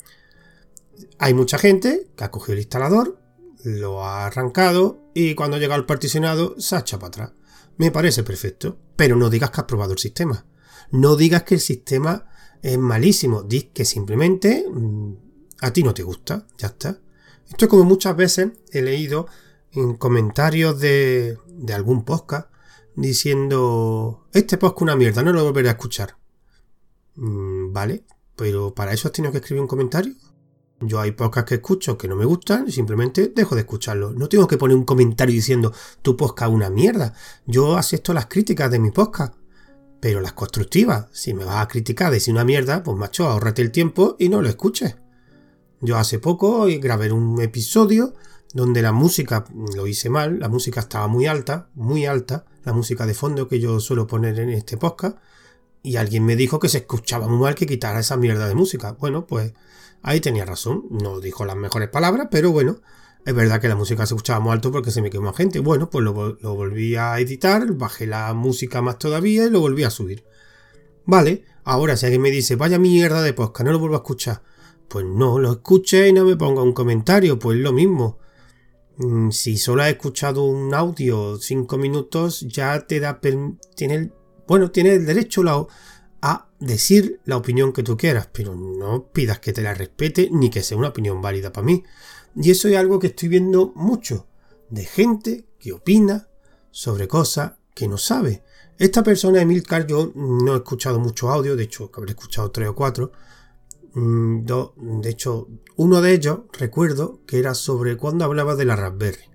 Hay 1.19 1.33
mucha 1.33 1.57
gente 1.57 2.07
que 2.15 2.24
ha 2.24 2.31
cogido 2.31 2.53
el 2.53 2.59
instalador, 2.59 3.19
lo 3.63 4.03
ha 4.03 4.25
arrancado 4.25 5.00
y 5.13 5.36
cuando 5.36 5.57
llega 5.57 5.75
al 5.75 5.86
particionado 5.86 6.56
se 6.59 6.75
ha 6.75 6.80
echado 6.80 7.00
para 7.00 7.07
atrás. 7.07 7.31
Me 7.77 7.92
parece 7.92 8.24
perfecto, 8.24 8.77
pero 8.95 9.15
no 9.15 9.30
digas 9.30 9.51
que 9.51 9.62
has 9.62 9.68
probado 9.68 9.94
el 9.94 10.00
sistema. 10.00 10.45
No 10.92 11.15
digas 11.15 11.44
que 11.44 11.56
el 11.56 11.62
sistema 11.62 12.25
es 12.62 12.77
malísimo, 12.77 13.44
Diz 13.44 13.69
que 13.74 13.86
simplemente 13.86 14.65
mm, 14.69 15.13
a 15.62 15.71
ti 15.74 15.83
no 15.83 15.94
te 15.94 16.03
gusta, 16.03 16.48
ya 16.57 16.68
está. 16.68 17.00
Esto 17.50 17.65
es 17.65 17.69
como 17.69 17.83
muchas 17.83 18.15
veces 18.15 18.50
he 18.71 18.81
leído 18.81 19.27
en 19.71 19.95
comentarios 19.95 20.80
de, 20.80 21.38
de 21.48 21.74
algún 21.74 22.03
podcast 22.03 22.50
diciendo, 22.95 24.27
este 24.33 24.57
podcast 24.57 24.77
es 24.77 24.81
una 24.83 24.95
mierda, 24.95 25.24
no 25.24 25.33
lo 25.33 25.44
volveré 25.44 25.69
a 25.69 25.74
escuchar. 25.74 26.18
Mm, 27.15 27.71
vale, 27.74 28.03
pero 28.36 28.74
para 28.74 28.94
eso 28.94 29.07
has 29.07 29.13
tenido 29.13 29.31
que 29.31 29.39
escribir 29.39 29.62
un 29.62 29.68
comentario. 29.68 30.13
Yo 30.81 31.00
hay 31.00 31.12
podcasts 31.12 31.48
que 31.48 31.56
escucho 31.56 31.98
que 31.98 32.07
no 32.07 32.16
me 32.16 32.25
gustan 32.25 32.66
y 32.68 32.72
simplemente 32.72 33.31
dejo 33.36 33.56
de 33.56 33.62
escucharlo. 33.62 34.12
No 34.12 34.28
tengo 34.28 34.48
que 34.48 34.57
poner 34.57 34.75
un 34.75 34.83
comentario 34.83 35.33
diciendo 35.33 35.72
tu 36.01 36.18
podcast 36.18 36.51
una 36.51 36.69
mierda. 36.69 37.13
Yo 37.45 37.78
acepto 37.78 38.13
las 38.13 38.25
críticas 38.25 38.72
de 38.72 38.80
mi 38.80 38.89
podcast, 38.89 39.36
pero 40.00 40.22
las 40.22 40.33
constructivas. 40.33 41.07
Si 41.12 41.34
me 41.34 41.46
vas 41.46 41.63
a 41.63 41.67
criticar 41.67 42.12
de 42.12 42.20
si 42.20 42.32
una 42.32 42.44
mierda, 42.44 42.82
pues 42.82 42.98
macho, 42.98 43.27
ahorrate 43.27 43.62
el 43.62 43.72
tiempo 43.72 44.15
y 44.17 44.29
no 44.29 44.41
lo 44.41 44.50
escuches. 44.50 44.96
Yo 45.82 45.98
hace 45.98 46.20
poco 46.20 46.65
grabé 46.79 47.12
un 47.12 47.39
episodio 47.41 48.13
donde 48.53 48.82
la 48.82 48.91
música, 48.91 49.46
lo 49.75 49.88
hice 49.88 50.10
mal, 50.10 50.39
la 50.39 50.50
música 50.50 50.82
estaba 50.82 51.08
muy 51.08 51.27
alta, 51.27 51.70
muy 51.75 52.06
alta, 52.06 52.46
la 52.63 52.74
música 52.74 53.06
de 53.06 53.13
fondo 53.13 53.48
que 53.48 53.60
yo 53.60 53.79
suelo 53.79 54.08
poner 54.08 54.39
en 54.39 54.50
este 54.50 54.77
podcast, 54.77 55.17
y 55.84 55.96
alguien 55.96 56.25
me 56.25 56.36
dijo 56.36 56.60
que 56.60 56.70
se 56.70 56.79
escuchaba 56.79 57.27
muy 57.27 57.39
mal 57.39 57.56
que 57.56 57.65
quitara 57.65 58.00
esa 58.00 58.17
mierda 58.17 58.48
de 58.48 58.56
música. 58.56 58.91
Bueno, 58.94 59.25
pues 59.25 59.53
ahí 60.01 60.20
tenía 60.20 60.46
razón, 60.46 60.86
no 60.89 61.20
dijo 61.20 61.46
las 61.46 61.55
mejores 61.55 61.89
palabras, 61.89 62.27
pero 62.31 62.51
bueno, 62.51 62.81
es 63.25 63.34
verdad 63.34 63.62
que 63.62 63.67
la 63.67 63.75
música 63.75 64.05
se 64.05 64.13
escuchaba 64.13 64.39
muy 64.39 64.51
alto 64.51 64.72
porque 64.72 64.91
se 64.91 65.01
me 65.01 65.10
quemó 65.10 65.34
gente. 65.34 65.60
Bueno, 65.60 65.89
pues 65.89 66.03
lo, 66.03 66.13
volví 66.13 66.96
a 66.96 67.20
editar, 67.20 67.72
bajé 67.74 68.08
la 68.08 68.34
música 68.34 68.81
más 68.81 68.98
todavía 68.98 69.46
y 69.46 69.50
lo 69.50 69.60
volví 69.60 69.84
a 69.84 69.89
subir. 69.89 70.25
Vale, 71.05 71.43
ahora 71.63 71.98
si 71.98 72.05
alguien 72.05 72.22
me 72.22 72.31
dice, 72.31 72.55
vaya 72.55 72.79
mierda 72.79 73.22
de 73.22 73.34
podcast, 73.34 73.65
no 73.65 73.74
lo 73.74 73.79
vuelvo 73.79 73.96
a 73.96 74.00
escuchar. 74.00 74.41
Pues 74.88 75.05
no, 75.05 75.39
lo 75.39 75.51
escuche 75.51 76.10
y 76.10 76.13
no 76.13 76.25
me 76.25 76.36
ponga 76.36 76.63
un 76.63 76.74
comentario, 76.74 77.39
pues 77.39 77.58
lo 77.58 77.72
mismo. 77.72 78.20
Mm, 78.98 79.29
si 79.29 79.58
solo 79.58 79.84
has 79.84 79.89
escuchado 79.89 80.43
un 80.43 80.74
audio 80.74 81.38
cinco 81.38 81.77
minutos, 81.77 82.41
ya 82.41 82.86
te 82.88 83.00
da. 83.00 83.20
Tiene 83.75 84.12
bueno, 84.51 84.70
tiene 84.70 84.96
el 84.96 85.05
derecho 85.05 85.43
a 86.22 86.50
decir 86.60 87.20
la 87.25 87.38
opinión 87.38 87.74
que 87.74 87.84
tú 87.84 87.98
quieras, 87.98 88.30
pero 88.32 88.56
no 88.56 89.08
pidas 89.12 89.40
que 89.40 89.54
te 89.54 89.62
la 89.62 89.74
respete 89.74 90.30
ni 90.32 90.50
que 90.50 90.63
sea 90.63 90.78
una 90.78 90.90
opinión 90.90 91.22
válida 91.22 91.51
para 91.51 91.66
mí. 91.66 91.84
Y 92.36 92.51
eso 92.51 92.68
es 92.68 92.78
algo 92.78 93.00
que 93.00 93.08
estoy 93.08 93.30
viendo 93.30 93.72
mucho 93.75 94.28
de 94.70 94.86
gente 94.86 95.46
que 95.60 95.74
opina 95.74 96.28
sobre 96.70 97.08
cosas 97.08 97.54
que 97.74 97.88
no 97.88 97.98
sabe. 97.98 98.44
Esta 98.78 99.04
persona, 99.04 99.42
Emilcar, 99.42 99.86
yo 99.86 100.12
no 100.16 100.54
he 100.54 100.58
escuchado 100.58 101.00
mucho 101.00 101.30
audio, 101.30 101.56
de 101.56 101.63
hecho, 101.63 101.92
habré 101.94 102.12
escuchado 102.12 102.51
tres 102.51 102.70
o 102.70 102.75
cuatro 102.75 103.12
Mm, 103.94 104.46
de 105.01 105.10
hecho, 105.10 105.48
uno 105.75 106.01
de 106.01 106.13
ellos 106.13 106.40
recuerdo 106.58 107.20
que 107.25 107.40
era 107.40 107.54
sobre 107.54 107.98
cuando 107.98 108.25
hablaba 108.25 108.56
de 108.56 108.66
la 108.66 108.75
Raspberry. 108.75 109.30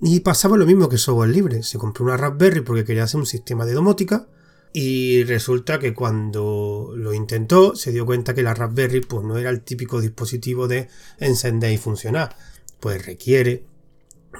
Y 0.00 0.20
pasaba 0.20 0.56
lo 0.56 0.66
mismo 0.66 0.88
que 0.88 0.96
software 0.98 1.30
libre. 1.30 1.62
Se 1.62 1.78
compró 1.78 2.04
una 2.04 2.16
Raspberry 2.16 2.60
porque 2.60 2.84
quería 2.84 3.04
hacer 3.04 3.20
un 3.20 3.26
sistema 3.26 3.66
de 3.66 3.74
domótica. 3.74 4.28
Y 4.72 5.24
resulta 5.24 5.78
que 5.78 5.94
cuando 5.94 6.92
lo 6.94 7.14
intentó, 7.14 7.74
se 7.74 7.92
dio 7.92 8.04
cuenta 8.04 8.34
que 8.34 8.42
la 8.42 8.54
Raspberry 8.54 9.00
pues, 9.00 9.24
no 9.24 9.38
era 9.38 9.50
el 9.50 9.62
típico 9.62 10.00
dispositivo 10.00 10.68
de 10.68 10.88
encender 11.18 11.72
y 11.72 11.78
funcionar. 11.78 12.36
Pues 12.80 13.04
requiere, 13.04 13.64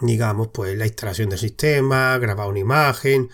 digamos, 0.02 0.48
pues 0.48 0.76
la 0.76 0.86
instalación 0.86 1.30
del 1.30 1.38
sistema, 1.38 2.18
grabar 2.18 2.48
una 2.48 2.58
imagen, 2.58 3.30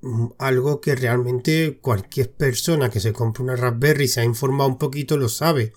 mm, 0.00 0.26
algo 0.38 0.80
que 0.80 0.94
realmente 0.96 1.78
cualquier 1.80 2.32
persona 2.32 2.90
que 2.90 3.00
se 3.00 3.12
compre 3.12 3.42
una 3.42 3.56
Raspberry 3.56 4.04
y 4.04 4.08
se 4.08 4.20
ha 4.20 4.24
informado 4.24 4.70
un 4.70 4.78
poquito 4.78 5.16
lo 5.16 5.28
sabe. 5.28 5.72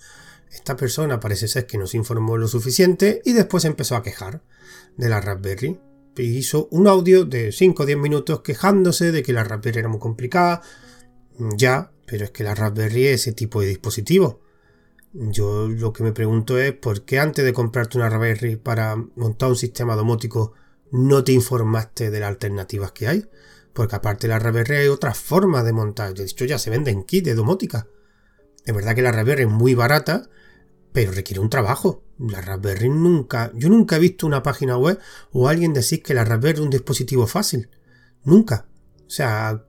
Esta 0.51 0.77
persona 0.77 1.19
parece 1.19 1.49
ser 1.49 1.67
que 1.67 1.77
no 1.77 1.85
se 1.85 1.97
informó 1.97 2.37
lo 2.37 2.47
suficiente 2.47 3.21
y 3.25 3.33
después 3.33 3.65
empezó 3.65 3.95
a 3.97 4.03
quejar 4.03 4.41
de 4.95 5.09
la 5.09 5.19
Raspberry. 5.19 5.79
Hizo 6.23 6.67
un 6.71 6.87
audio 6.87 7.25
de 7.25 7.51
5 7.51 7.83
o 7.83 7.85
10 7.85 7.97
minutos 7.97 8.41
quejándose 8.41 9.11
de 9.11 9.23
que 9.23 9.33
la 9.33 9.43
Raspberry 9.43 9.79
era 9.79 9.89
muy 9.89 9.99
complicada. 9.99 10.61
Ya, 11.57 11.91
pero 12.05 12.25
es 12.25 12.31
que 12.31 12.43
la 12.43 12.55
Raspberry 12.55 13.07
es 13.07 13.21
ese 13.21 13.33
tipo 13.33 13.61
de 13.61 13.67
dispositivo. 13.67 14.41
Yo 15.13 15.67
lo 15.67 15.93
que 15.93 16.03
me 16.03 16.11
pregunto 16.11 16.59
es 16.59 16.73
por 16.73 17.05
qué 17.05 17.19
antes 17.19 17.45
de 17.45 17.53
comprarte 17.53 17.97
una 17.97 18.09
Raspberry 18.09 18.57
para 18.57 18.95
montar 19.15 19.49
un 19.49 19.55
sistema 19.55 19.95
domótico 19.95 20.53
no 20.91 21.23
te 21.23 21.31
informaste 21.31 22.11
de 22.11 22.19
las 22.19 22.29
alternativas 22.29 22.91
que 22.91 23.07
hay. 23.07 23.29
Porque 23.73 23.95
aparte 23.95 24.27
de 24.27 24.33
la 24.33 24.39
Raspberry 24.39 24.75
hay 24.75 24.87
otras 24.87 25.17
formas 25.17 25.65
de 25.65 25.73
montar. 25.73 26.13
De 26.13 26.23
hecho 26.23 26.45
ya 26.45 26.57
se 26.57 26.69
venden 26.69 27.03
kits 27.03 27.25
de 27.25 27.35
domótica. 27.35 27.87
Es 28.65 28.73
verdad 28.73 28.95
que 28.95 29.01
la 29.01 29.11
Raspberry 29.11 29.43
es 29.43 29.49
muy 29.49 29.75
barata, 29.75 30.29
pero 30.95 31.11
requiere 31.11 31.41
un 31.41 31.49
trabajo. 31.49 32.05
La 32.17 32.39
Raspberry 32.39 32.87
nunca, 32.87 33.51
yo 33.53 33.67
nunca 33.67 33.97
he 33.97 33.99
visto 33.99 34.25
una 34.25 34.41
página 34.41 34.77
web 34.77 34.97
o 35.33 35.49
alguien 35.49 35.73
decir 35.73 36.01
que 36.01 36.13
la 36.13 36.23
Raspberry 36.23 36.59
es 36.59 36.63
un 36.63 36.69
dispositivo 36.69 37.27
fácil. 37.27 37.69
Nunca. 38.23 38.65
O 39.05 39.09
sea, 39.09 39.65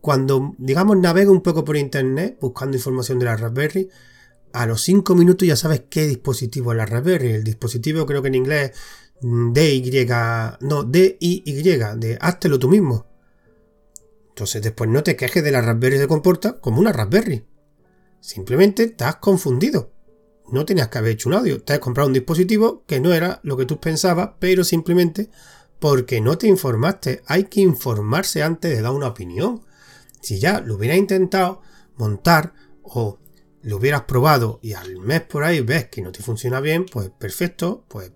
cuando, 0.00 0.54
digamos, 0.56 0.96
navega 0.96 1.30
un 1.30 1.42
poco 1.42 1.66
por 1.66 1.76
internet 1.76 2.38
buscando 2.40 2.78
información 2.78 3.18
de 3.18 3.26
la 3.26 3.36
Raspberry, 3.36 3.90
a 4.54 4.64
los 4.64 4.80
5 4.80 5.14
minutos 5.14 5.46
ya 5.46 5.54
sabes 5.54 5.82
qué 5.90 6.06
dispositivo 6.06 6.72
es 6.72 6.78
la 6.78 6.86
Raspberry. 6.86 7.32
El 7.32 7.44
dispositivo 7.44 8.06
creo 8.06 8.22
que 8.22 8.28
en 8.28 8.36
inglés 8.36 8.72
DY, 9.20 10.06
no, 10.60 10.82
DIY, 10.82 11.62
de 11.98 12.16
háztelo 12.22 12.58
tú 12.58 12.70
mismo. 12.70 13.06
Entonces 14.30 14.62
después 14.62 14.88
no 14.88 15.02
te 15.02 15.14
quejes 15.14 15.44
de 15.44 15.50
la 15.50 15.60
Raspberry 15.60 15.98
se 15.98 16.08
comporta 16.08 16.58
como 16.58 16.80
una 16.80 16.94
Raspberry. 16.94 17.44
Simplemente 18.20 18.86
te 18.86 19.04
has 19.04 19.16
confundido. 19.16 19.97
No 20.50 20.64
tenías 20.64 20.88
que 20.88 20.98
haber 20.98 21.12
hecho 21.12 21.28
un 21.28 21.34
audio. 21.34 21.62
Te 21.62 21.74
has 21.74 21.78
comprado 21.78 22.08
un 22.08 22.14
dispositivo 22.14 22.84
que 22.86 23.00
no 23.00 23.12
era 23.12 23.40
lo 23.42 23.56
que 23.56 23.66
tú 23.66 23.78
pensabas, 23.80 24.30
pero 24.38 24.64
simplemente 24.64 25.30
porque 25.78 26.20
no 26.20 26.38
te 26.38 26.46
informaste. 26.46 27.22
Hay 27.26 27.44
que 27.44 27.60
informarse 27.60 28.42
antes 28.42 28.74
de 28.74 28.82
dar 28.82 28.92
una 28.92 29.08
opinión. 29.08 29.62
Si 30.20 30.38
ya 30.38 30.60
lo 30.60 30.76
hubieras 30.76 30.98
intentado 30.98 31.62
montar 31.96 32.54
o 32.82 33.18
lo 33.62 33.76
hubieras 33.76 34.02
probado 34.02 34.60
y 34.62 34.72
al 34.72 34.98
mes 34.98 35.22
por 35.22 35.44
ahí 35.44 35.60
ves 35.60 35.88
que 35.88 36.02
no 36.02 36.12
te 36.12 36.22
funciona 36.22 36.60
bien, 36.60 36.86
pues 36.86 37.10
perfecto, 37.10 37.84
pues 37.88 38.12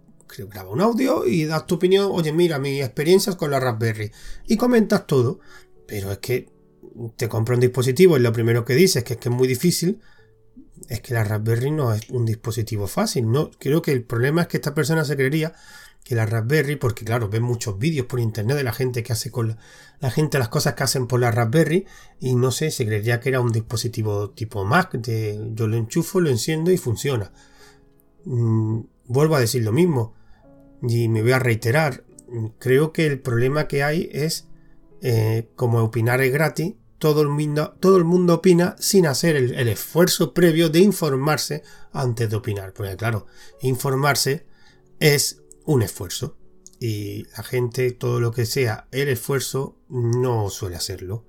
graba 0.50 0.70
un 0.70 0.80
audio 0.80 1.26
y 1.26 1.44
das 1.44 1.66
tu 1.66 1.74
opinión, 1.74 2.08
oye, 2.10 2.32
mira, 2.32 2.58
mis 2.58 2.82
experiencias 2.82 3.36
con 3.36 3.50
la 3.50 3.60
Raspberry. 3.60 4.10
Y 4.46 4.56
comentas 4.56 5.06
todo. 5.06 5.40
Pero 5.86 6.10
es 6.10 6.18
que 6.18 6.48
te 7.16 7.28
compra 7.28 7.54
un 7.54 7.60
dispositivo 7.60 8.16
y 8.16 8.20
lo 8.20 8.32
primero 8.32 8.64
que 8.64 8.74
dices 8.74 9.04
que 9.04 9.14
es 9.14 9.18
que 9.18 9.28
es 9.28 9.34
muy 9.34 9.48
difícil. 9.48 10.00
Es 10.88 11.00
que 11.00 11.14
la 11.14 11.24
Raspberry 11.24 11.70
no 11.70 11.92
es 11.92 12.08
un 12.10 12.24
dispositivo 12.24 12.86
fácil. 12.86 13.30
No, 13.30 13.50
creo 13.58 13.82
que 13.82 13.92
el 13.92 14.02
problema 14.04 14.42
es 14.42 14.48
que 14.48 14.56
esta 14.56 14.74
persona 14.74 15.04
se 15.04 15.16
creería 15.16 15.54
que 16.04 16.14
la 16.14 16.26
Raspberry, 16.26 16.76
porque 16.76 17.04
claro, 17.04 17.28
ven 17.28 17.42
muchos 17.42 17.78
vídeos 17.78 18.06
por 18.06 18.18
internet 18.18 18.56
de 18.56 18.64
la 18.64 18.72
gente 18.72 19.02
que 19.02 19.12
hace 19.12 19.30
con 19.30 19.56
la, 20.00 20.10
gente 20.10 20.38
las 20.38 20.48
cosas 20.48 20.74
que 20.74 20.82
hacen 20.82 21.06
por 21.06 21.20
la 21.20 21.30
Raspberry 21.30 21.86
y 22.18 22.34
no 22.34 22.50
sé, 22.50 22.70
se 22.70 22.84
creería 22.84 23.20
que 23.20 23.28
era 23.28 23.40
un 23.40 23.52
dispositivo 23.52 24.30
tipo 24.30 24.64
Mac, 24.64 24.92
de 24.92 25.50
yo 25.54 25.68
lo 25.68 25.76
enchufo, 25.76 26.20
lo 26.20 26.30
enciendo 26.30 26.72
y 26.72 26.76
funciona. 26.76 27.32
Mm, 28.24 28.80
vuelvo 29.06 29.36
a 29.36 29.40
decir 29.40 29.62
lo 29.62 29.72
mismo 29.72 30.14
y 30.82 31.08
me 31.08 31.22
voy 31.22 31.32
a 31.32 31.38
reiterar. 31.38 32.04
Creo 32.58 32.92
que 32.92 33.06
el 33.06 33.20
problema 33.20 33.68
que 33.68 33.82
hay 33.84 34.08
es, 34.12 34.48
eh, 35.02 35.48
como 35.54 35.82
opinar 35.82 36.20
es 36.20 36.32
gratis, 36.32 36.74
todo 37.02 37.22
el, 37.22 37.28
mundo, 37.28 37.74
todo 37.80 37.96
el 37.96 38.04
mundo 38.04 38.34
opina 38.34 38.76
sin 38.78 39.08
hacer 39.08 39.34
el, 39.34 39.68
esfuerzo 39.68 40.32
previo 40.32 40.68
de 40.68 40.78
informarse 40.78 41.64
antes 41.92 42.30
de 42.30 42.36
opinar. 42.36 42.72
Porque 42.72 42.96
claro, 42.96 43.26
informarse 43.60 44.46
es 45.00 45.42
un 45.64 45.82
esfuerzo. 45.82 46.36
Y 46.78 47.24
la 47.36 47.42
gente, 47.42 47.90
todo 47.90 48.20
lo 48.20 48.30
que 48.30 48.46
sea 48.46 48.86
el 48.92 49.08
esfuerzo, 49.08 49.76
no 49.88 50.48
suele 50.48 50.76
hacerlo. 50.76 51.26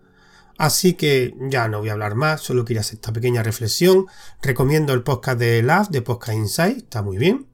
Así 0.58 0.94
que 0.94 1.34
ya 1.50 1.68
no 1.68 1.80
voy 1.80 1.89
a 1.89 1.94
hablar 1.94 2.13
más, 2.13 2.42
solo 2.42 2.63
quería 2.63 2.82
hacer 2.82 2.96
esta 2.96 3.12
pequeña 3.12 3.42
reflexión. 3.42 4.06
Recomiendo 4.44 4.94
el 4.94 5.01
podcast 5.01 5.39
de 5.39 5.63
Love, 5.63 5.89
de 5.89 6.01
Podcast 6.03 6.38
Insight, 6.38 6.77
está 6.77 7.01
muy 7.01 7.18
bien 7.18 7.48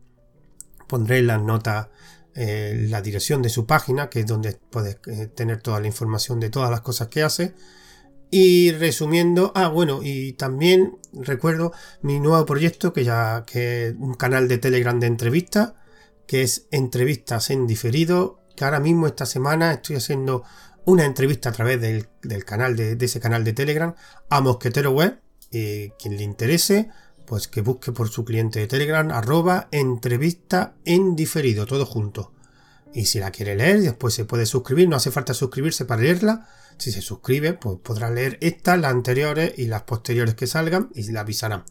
pondré 0.89 1.19
en 1.19 1.27
las 1.27 1.41
notas 1.41 1.87
eh, 2.35 2.87
la 2.89 3.01
dirección 3.01 3.41
de 3.41 3.49
su 3.49 3.65
página, 3.65 4.09
que 4.09 4.21
es 4.21 4.25
donde 4.25 4.59
puedes 4.69 4.97
eh, 5.07 5.27
tener 5.27 5.61
toda 5.61 5.79
la 5.79 5.87
información 5.87 6.41
de 6.41 6.49
todas 6.49 6.69
las 6.69 6.81
cosas 6.81 7.07
que 7.07 7.23
hace. 7.23 7.53
Y 8.31 8.71
resumiendo, 8.73 9.51
ah, 9.55 9.69
bueno, 9.69 10.01
y 10.03 10.33
también 10.33 10.97
recuerdo 11.13 11.73
mi 12.01 12.19
nuevo 12.19 12.45
proyecto, 12.45 12.93
que 12.93 13.03
ya 13.03 13.43
que 13.45 13.87
es 13.87 13.95
un 13.97 14.13
canal 14.13 14.47
de 14.47 14.59
Telegram 14.59 14.99
de 14.99 15.07
entrevistas, 15.07 15.73
que 16.27 16.43
es 16.43 16.67
entrevistas 16.69 17.49
en 17.49 17.65
diferido, 17.65 18.39
que 18.55 18.65
ahora 18.65 18.79
mismo 18.79 19.07
esta 19.07 19.25
semana 19.25 19.73
estoy 19.73 19.95
haciendo 19.95 20.43
una 20.85 21.05
entrevista 21.05 21.49
a 21.49 21.53
través 21.53 21.81
del, 21.81 22.07
canal 22.45 22.75
de, 22.75 22.97
ese 22.99 23.19
canal 23.19 23.43
de 23.43 23.53
Telegram 23.53 23.95
a 24.29 24.41
Mosquetero 24.41 24.91
Web. 24.91 25.19
y 25.51 25.89
quien 25.91 26.17
le 26.17 26.23
interese, 26.23 26.89
pues 27.25 27.47
que 27.47 27.61
busque 27.61 27.91
por 27.91 28.09
su 28.09 28.25
cliente 28.25 28.59
de 28.59 28.67
Telegram 28.67 29.11
arroba 29.11 29.67
entrevista 29.71 30.75
en 30.85 31.15
diferido, 31.15 31.65
todo 31.65 31.85
junto. 31.85 32.33
Y 32.93 33.05
si 33.05 33.19
la 33.19 33.31
quiere 33.31 33.55
leer, 33.55 33.81
después 33.81 34.13
se 34.13 34.25
puede 34.25 34.45
suscribir, 34.45 34.89
no 34.89 34.95
hace 34.95 35.11
falta 35.11 35.33
suscribirse 35.33 35.85
para 35.85 36.01
leerla. 36.01 36.47
Si 36.79 36.91
se 36.91 37.01
suscribe, 37.01 37.53
pues 37.53 37.77
podrá 37.83 38.09
leer 38.09 38.37
estas, 38.41 38.79
las 38.79 38.91
anteriores 38.91 39.53
y 39.57 39.67
las 39.67 39.83
posteriores 39.83 40.33
que 40.33 40.47
salgan 40.47 40.89
y 40.95 41.03
la 41.11 41.21
avisarán. 41.21 41.65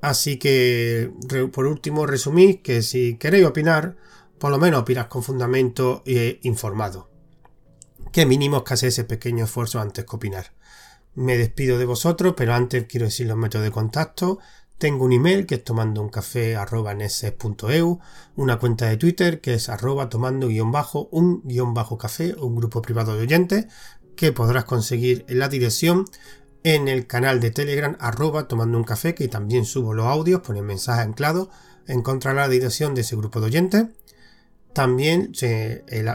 Así 0.00 0.38
que, 0.38 1.10
por 1.52 1.66
último, 1.66 2.06
resumí 2.06 2.58
que 2.58 2.82
si 2.82 3.16
queréis 3.16 3.46
opinar, 3.46 3.96
por 4.38 4.50
lo 4.50 4.58
menos 4.58 4.82
opinas 4.82 5.06
con 5.06 5.22
fundamento 5.22 6.02
e 6.06 6.38
informado. 6.42 7.10
Que 8.12 8.26
mínimo 8.26 8.64
que 8.64 8.74
hace 8.74 8.88
ese 8.88 9.04
pequeño 9.04 9.44
esfuerzo 9.44 9.80
antes 9.80 10.04
que 10.04 10.16
opinar. 10.16 10.52
Me 11.14 11.36
despido 11.36 11.78
de 11.78 11.84
vosotros, 11.84 12.34
pero 12.36 12.54
antes 12.54 12.84
quiero 12.84 13.06
decir 13.06 13.26
los 13.26 13.36
métodos 13.36 13.64
de 13.64 13.72
contacto. 13.72 14.38
Tengo 14.78 15.04
un 15.04 15.12
email 15.12 15.44
que 15.44 15.56
es 15.56 15.64
tomando 15.64 16.00
un 16.00 16.08
café 16.08 16.56
una 18.36 18.58
cuenta 18.60 18.86
de 18.86 18.96
Twitter 18.96 19.40
que 19.40 19.54
es 19.54 19.68
arroba 19.68 20.08
tomando 20.08 20.46
guion 20.46 20.70
bajo 20.70 21.08
un 21.10 21.42
guion 21.42 21.74
bajo 21.74 21.98
café, 21.98 22.34
un 22.34 22.54
grupo 22.54 22.80
privado 22.80 23.16
de 23.16 23.22
oyentes 23.22 23.66
que 24.18 24.32
podrás 24.32 24.64
conseguir 24.64 25.24
la 25.28 25.48
dirección 25.48 26.04
en 26.64 26.88
el 26.88 27.06
canal 27.06 27.38
de 27.38 27.52
Telegram 27.52 27.96
arroba 28.00 28.48
tomando 28.48 28.76
un 28.76 28.82
café 28.82 29.14
que 29.14 29.28
también 29.28 29.64
subo 29.64 29.94
los 29.94 30.06
audios, 30.06 30.40
pone 30.40 30.60
mensajes 30.60 31.06
anclados, 31.06 31.50
encontrarás 31.86 32.48
la 32.48 32.52
dirección 32.52 32.96
de 32.96 33.02
ese 33.02 33.14
grupo 33.14 33.38
de 33.38 33.46
oyentes. 33.46 33.84
También 34.72 35.30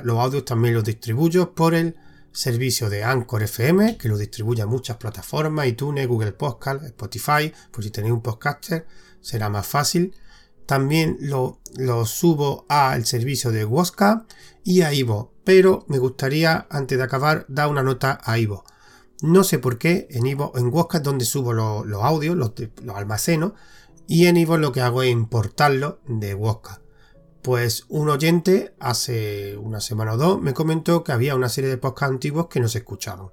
los 0.04 0.20
audios 0.20 0.44
también 0.44 0.74
los 0.74 0.84
distribuyo 0.84 1.56
por 1.56 1.74
el 1.76 1.96
servicio 2.34 2.90
de 2.90 3.06
Anchor 3.06 3.44
FM, 3.44 3.98
que 3.98 4.10
lo 4.10 4.18
distribuye 4.18 4.62
a 4.62 4.68
muchas 4.68 4.98
plataformas, 4.98 5.66
iTunes, 5.68 6.06
Google 6.06 6.34
Podcast, 6.34 6.84
Spotify, 6.84 7.54
por 7.72 7.86
si 7.86 7.90
tenéis 7.90 8.14
un 8.14 8.22
podcaster, 8.22 8.86
será 9.22 9.48
más 9.48 9.66
fácil. 9.66 10.14
También 10.66 11.18
lo, 11.22 11.62
subo 12.06 12.66
al 12.68 13.06
servicio 13.06 13.52
de 13.52 13.64
Woska 13.64 14.26
y 14.66 14.82
a 14.82 14.94
Ivo, 14.94 15.33
pero 15.44 15.86
me 15.88 15.98
gustaría, 15.98 16.68
antes 16.70 16.98
de 16.98 17.04
acabar, 17.04 17.46
dar 17.48 17.70
una 17.70 17.84
nota 17.84 18.20
a 18.24 18.38
Ivo. 18.38 18.64
No 19.22 19.44
sé 19.44 19.60
por 19.60 19.78
qué, 19.78 20.08
en 20.12 20.26
Ivo, 20.26 20.52
en 20.56 20.68
Woska 20.74 20.98
es 20.98 21.04
donde 21.04 21.26
subo 21.26 21.54
los, 21.54 22.04
audios, 22.04 22.36
los, 22.36 22.54
los 22.82 22.96
almaceno, 22.96 23.56
y 24.08 24.28
en 24.28 24.38
Ivo 24.38 24.58
lo 24.58 24.72
que 24.72 24.82
hago 24.82 25.04
es 25.04 25.12
importarlo 25.12 26.00
de 26.08 26.34
Woska. 26.34 26.82
Pues 27.42 27.86
un 27.90 28.10
oyente 28.10 28.74
hace 28.80 29.58
una 29.58 29.82
semana 29.82 30.14
o 30.14 30.18
dos 30.18 30.42
me 30.42 30.54
comentó 30.54 31.04
que 31.04 31.12
había 31.12 31.36
una 31.36 31.50
serie 31.50 31.70
de 31.70 31.78
podcasts 31.78 32.14
antiguos 32.14 32.48
que 32.48 32.60
no 32.60 32.70
se 32.70 32.80
escuchaban. 32.80 33.32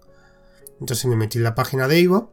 Entonces 0.80 1.06
me 1.06 1.16
metí 1.16 1.38
en 1.38 1.44
la 1.44 1.54
página 1.54 1.86
de 1.86 2.00
Ivo 2.00 2.32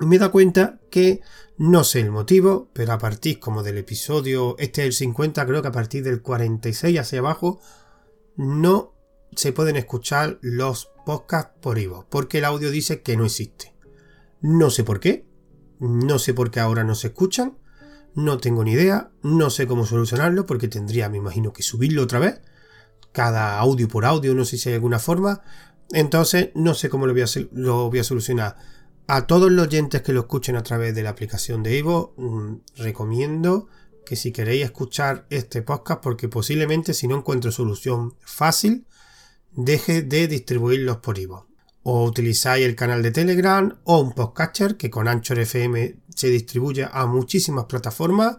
y 0.00 0.06
me 0.06 0.18
da 0.18 0.30
cuenta 0.30 0.80
que 0.90 1.20
no 1.56 1.84
sé 1.84 2.00
el 2.00 2.10
motivo, 2.10 2.68
pero 2.72 2.92
a 2.92 2.98
partir 2.98 3.38
como 3.38 3.62
del 3.62 3.78
episodio, 3.78 4.56
este 4.58 4.82
es 4.82 4.86
el 4.86 4.92
50, 4.92 5.46
creo 5.46 5.62
que 5.62 5.68
a 5.68 5.72
partir 5.72 6.02
del 6.02 6.22
46 6.22 6.98
hacia 6.98 7.18
abajo, 7.18 7.60
no 8.36 8.93
se 9.36 9.52
pueden 9.52 9.76
escuchar 9.76 10.38
los 10.42 10.90
podcasts 11.04 11.52
por 11.60 11.78
Ivo, 11.78 12.06
porque 12.10 12.38
el 12.38 12.44
audio 12.44 12.70
dice 12.70 13.02
que 13.02 13.16
no 13.16 13.24
existe. 13.24 13.74
No 14.40 14.70
sé 14.70 14.84
por 14.84 15.00
qué, 15.00 15.26
no 15.80 16.18
sé 16.18 16.34
por 16.34 16.50
qué 16.50 16.60
ahora 16.60 16.84
no 16.84 16.94
se 16.94 17.08
escuchan, 17.08 17.58
no 18.14 18.38
tengo 18.38 18.64
ni 18.64 18.72
idea, 18.72 19.10
no 19.22 19.50
sé 19.50 19.66
cómo 19.66 19.86
solucionarlo 19.86 20.46
porque 20.46 20.68
tendría, 20.68 21.08
me 21.08 21.18
imagino, 21.18 21.52
que 21.52 21.62
subirlo 21.62 22.02
otra 22.02 22.18
vez. 22.18 22.40
Cada 23.12 23.58
audio 23.58 23.88
por 23.88 24.04
audio, 24.04 24.34
no 24.34 24.44
sé 24.44 24.56
si 24.56 24.68
hay 24.68 24.76
alguna 24.76 24.98
forma. 24.98 25.42
Entonces, 25.92 26.50
no 26.54 26.74
sé 26.74 26.88
cómo 26.88 27.06
lo 27.06 27.12
voy 27.12 27.22
a, 27.22 27.26
lo 27.52 27.90
voy 27.90 27.98
a 27.98 28.04
solucionar. 28.04 28.56
A 29.06 29.26
todos 29.26 29.52
los 29.52 29.66
oyentes 29.66 30.02
que 30.02 30.12
lo 30.12 30.20
escuchen 30.20 30.56
a 30.56 30.62
través 30.62 30.94
de 30.94 31.02
la 31.02 31.10
aplicación 31.10 31.62
de 31.62 31.78
Evo, 31.78 32.14
mm, 32.16 32.54
recomiendo 32.76 33.68
que 34.06 34.16
si 34.16 34.32
queréis 34.32 34.64
escuchar 34.64 35.26
este 35.30 35.62
podcast, 35.62 36.02
porque 36.02 36.28
posiblemente 36.28 36.94
si 36.94 37.08
no 37.08 37.16
encuentro 37.16 37.50
solución 37.50 38.14
fácil, 38.20 38.86
deje 39.56 40.02
de 40.02 40.28
distribuirlos 40.28 40.98
por 40.98 41.18
Evo. 41.18 41.46
o 41.82 42.04
utilizáis 42.04 42.64
el 42.64 42.76
canal 42.76 43.02
de 43.02 43.10
Telegram 43.10 43.76
o 43.84 44.00
un 44.00 44.12
podcatcher 44.12 44.76
que 44.76 44.88
con 44.88 45.06
Anchor 45.06 45.38
FM 45.38 45.96
se 46.14 46.28
distribuye 46.28 46.88
a 46.90 47.06
muchísimas 47.06 47.66
plataformas 47.66 48.38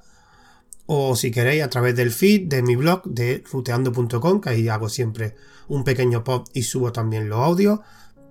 o 0.87 1.15
si 1.15 1.31
queréis 1.31 1.63
a 1.63 1.69
través 1.69 1.95
del 1.95 2.11
feed 2.11 2.47
de 2.47 2.63
mi 2.63 2.75
blog 2.75 3.03
de 3.05 3.43
ruteando.com 3.51 4.41
que 4.41 4.49
ahí 4.49 4.67
hago 4.67 4.89
siempre 4.89 5.35
un 5.67 5.83
pequeño 5.83 6.23
pop 6.23 6.47
y 6.53 6.63
subo 6.63 6.91
también 6.91 7.29
los 7.29 7.39
audios 7.39 7.79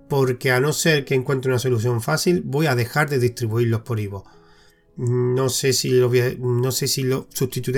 porque 0.09 0.51
a 0.51 0.59
no 0.59 0.73
ser 0.73 1.05
que 1.05 1.15
encuentre 1.15 1.49
una 1.49 1.59
solución 1.59 2.01
fácil 2.01 2.41
voy 2.45 2.67
a 2.67 2.75
dejar 2.75 3.09
de 3.09 3.19
distribuirlos 3.19 3.81
por 3.81 3.99
Ivo. 3.99 4.25
No 4.97 5.49
sé 5.49 5.73
si 5.73 5.89
lo 5.89 6.09
no 6.39 6.71
sé 6.71 6.87
si 6.87 7.03
lo 7.03 7.27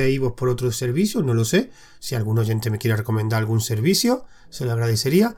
Ivo 0.07 0.35
por 0.35 0.49
otro 0.49 0.71
servicio, 0.71 1.23
no 1.23 1.33
lo 1.33 1.45
sé. 1.45 1.71
Si 1.99 2.15
algún 2.15 2.37
oyente 2.37 2.69
me 2.69 2.77
quiere 2.77 2.97
recomendar 2.97 3.39
algún 3.39 3.61
servicio, 3.61 4.25
se 4.49 4.65
lo 4.65 4.71
agradecería 4.71 5.37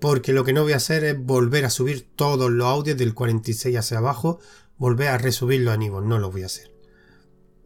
porque 0.00 0.32
lo 0.32 0.44
que 0.44 0.52
no 0.52 0.62
voy 0.62 0.72
a 0.72 0.76
hacer 0.76 1.04
es 1.04 1.18
volver 1.18 1.64
a 1.64 1.70
subir 1.70 2.08
todos 2.16 2.50
los 2.50 2.66
audios 2.66 2.96
del 2.96 3.14
46 3.14 3.76
hacia 3.76 3.98
abajo, 3.98 4.40
volver 4.78 5.08
a 5.08 5.18
resubirlo 5.18 5.70
a 5.70 5.76
Nivo, 5.76 6.00
no 6.00 6.18
lo 6.18 6.30
voy 6.30 6.42
a 6.42 6.46
hacer. 6.46 6.72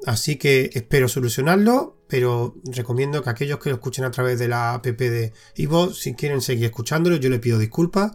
Así 0.05 0.37
que 0.37 0.71
espero 0.75 1.09
solucionarlo, 1.09 1.97
pero 2.09 2.57
recomiendo 2.65 3.23
que 3.23 3.31
aquellos 3.31 3.59
que 3.59 3.71
lo 3.71 3.77
escuchen 3.77 4.05
a 4.05 4.11
través 4.11 4.39
de 4.39 4.49
la 4.49 4.75
app 4.75 4.85
de 4.85 5.33
Ivo, 5.55 5.95
si 5.95 6.15
quieren 6.15 6.43
seguir 6.43 6.67
escuchándolo, 6.67 7.17
yo 7.17 7.31
le 7.31 7.39
pido 7.39 7.59
disculpas, 7.59 8.13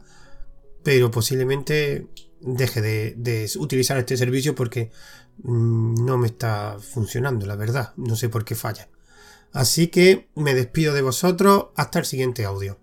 pero 0.84 1.10
posiblemente 1.10 2.08
deje 2.42 2.82
de, 2.82 3.16
de 3.18 3.50
utilizar 3.58 3.98
este 3.98 4.18
servicio 4.18 4.54
porque 4.54 4.92
mm, 5.44 6.06
no 6.06 6.18
me 6.18 6.28
está 6.28 6.78
funcionando, 6.80 7.46
la 7.48 7.56
verdad, 7.56 7.94
no 7.96 8.16
sé 8.16 8.30
por 8.30 8.46
qué 8.46 8.54
falla. 8.54 8.90
Así 9.52 9.88
que 9.88 10.30
me 10.36 10.54
despido 10.54 10.94
de 10.94 11.02
vosotros 11.02 11.68
hasta 11.76 12.00
el 12.00 12.06
siguiente 12.06 12.46
audio. 12.46 12.78